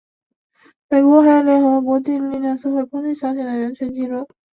[0.89, 4.27] 美国还联合国际社会力量抨击朝鲜的人权纪录。